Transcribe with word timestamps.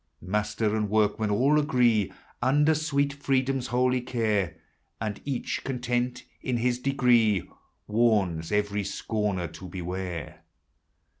Master 0.19 0.75
and 0.75 0.89
workmen 0.89 1.29
all 1.29 1.59
agree, 1.59 2.11
Under 2.41 2.73
sweet 2.73 3.13
Freedom's 3.13 3.67
holy 3.67 4.01
care, 4.01 4.55
And 4.99 5.21
each 5.25 5.63
content 5.63 6.23
in 6.41 6.57
his 6.57 6.79
degree, 6.79 7.47
Warns 7.85 8.51
every 8.51 8.83
scorner 8.83 9.47
to 9.49 9.69
beware. 9.69 10.41